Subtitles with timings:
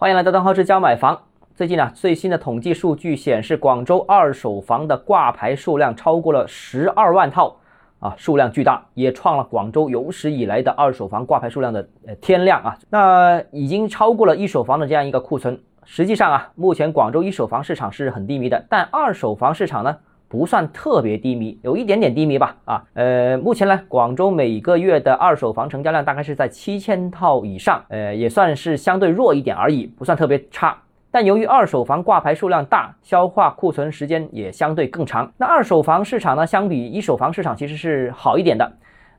[0.00, 1.22] 欢迎来到邓浩志教买房。
[1.56, 7.56] 最近呢，最新的统计数据显示，广州二手房的挂牌数量超过了十二万套
[7.98, 12.78] 啊，数量巨大，也创了广州有史以来的二手房挂牌数量的呃天量啊。
[12.90, 15.60] 那已经超过了一手房的这样一个库存。
[15.82, 19.96] 实际上啊，目前广州一手房市场是很低迷的，但二手房市场呢？
[20.28, 22.56] 不算特别低迷，有一点点低迷吧。
[22.66, 30.76] 啊，呃，目前呢，广州每个月的二手房成交量大概是在七千套以上，呃，也算是相对弱一点而已，不算特别差。
[31.10, 35.32] 但由于二手房挂牌数量大，消化库存时间也相对更长。
[35.38, 38.70] 那二手房市场呢，相比一手房市场其实是好一点的。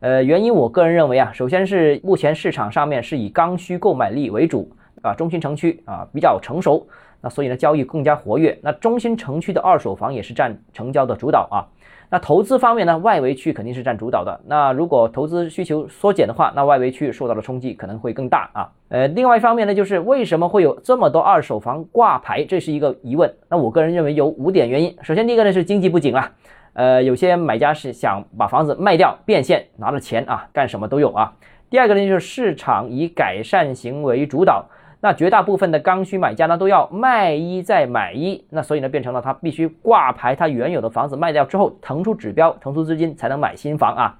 [0.00, 4.68] 呃，原因我个人认为啊，首先是目前市场上面是以刚需购买力为主
[5.06, 6.86] 啊，中心城区啊比较成熟。
[7.22, 8.58] 那所以呢，交易更加活跃。
[8.62, 11.64] 那中心城区的二手房也是占成交的主导啊。
[12.08, 14.38] 那投资方面呢，外围区肯定是占主导的。
[14.46, 18.70] 那如果投资需求缩减的话，那外围区受到的冲击可能会更大啊。
[18.90, 23.34] 呃，另外一方面呢，就是为什么会有这么多二手房挂牌，这是一个疑问。
[23.48, 24.94] 那我个人认为有五点原因。
[25.02, 26.30] 首先，第一个呢是经济不景了。
[26.74, 31.32] 呃，有些买家是想把房子卖掉变现，拿了钱啊，干什么都有啊。
[31.70, 34.66] 第二个呢就是市场以改善型为主导。
[35.00, 44.18] 那绝大部分的刚需买家呢，都要卖一再买一，那所以呢，变成了他必须挂牌，他原有的房子卖掉之后，腾出指标，腾出资金才能买新房啊。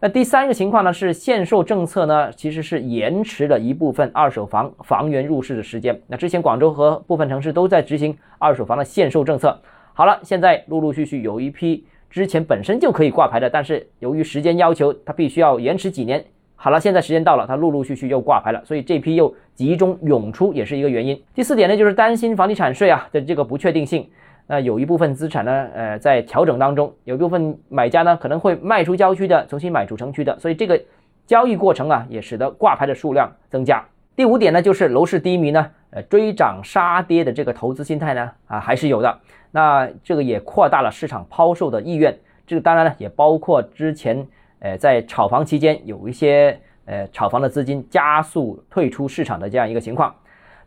[0.00, 6.00] 那第三个情况呢，是限售政策呢，其实是延迟了一部分二手房房源入市的时间。
[6.06, 9.58] 那之前广州和部分城市都在执行二手房的限售政策，
[9.94, 16.24] 好了，现在陆陆续续有一批之前本身就可以挂牌的，但是由于时间要求，它必须要延迟几年。
[16.58, 21.22] 好了，现在时间到了，它陆陆续续又挂牌了，所以这批又集中涌出，也是一个原因。
[21.34, 24.08] 第四点呢，就是担心房地产税啊的这个不确定性，
[24.46, 30.80] 那有一部分资产呢，呃，在调整当中，有一部分买家呢可能会卖出郊区的，重新买主城区的，所以这个
[31.26, 33.84] 交易过程啊，也使得挂牌的数量增加。
[34.16, 39.18] 第五点呢，就是楼市低迷呢，呃，追涨杀跌的这个投资心态呢，啊，还是有的。
[39.52, 44.26] 那这个也扩大了市场抛售的意愿，这个当然呢，也包括之前。
[44.58, 50.14] 呃，在炒房期间，有一些呃炒房的资金加速退出市场的这样一个情况。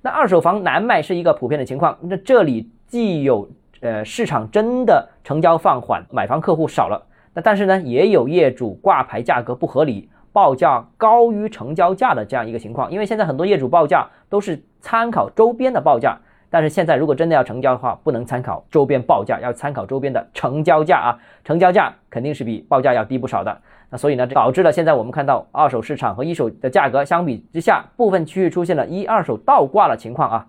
[0.02, 1.98] 那二手房难卖是一个普遍的情况。
[2.02, 3.50] 那这里既有
[3.82, 12.92] 呃市场真的成交放缓，买房客户少了，那但是呢，也有业主挂牌价格不合理，报价高于成交价的这样一个情况。
[12.92, 16.18] 因为现在很多业主报价都是参考周边的报价。
[16.50, 23.58] 但是现在如果真的要成交的话，不能参考周边报价，要参考周边的成交价啊，成交价肯定是比报价要低不少的。
[23.90, 30.48] 那所以呢，导致了现在我们看到二手市场和一手的价格相比之下，部分区域出现了一二手倒挂的情况啊。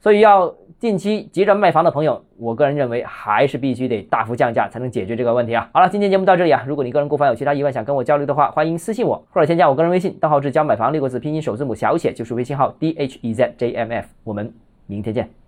[0.00, 5.68] 所以要近期急着卖房的朋友，我个人认为还是必须得大幅降价才能解决这个问题啊。
[5.74, 6.64] 好了，今天节目到这里啊。
[6.66, 14.06] 如果你个人购房有其他疑问想跟我交流的话，欢迎私信我或者添加我个人微信，账号是教买房六个字拼音首字母小写就是微信号 d h e z j m f。
[14.24, 14.52] 我们
[14.86, 15.39] 明天见。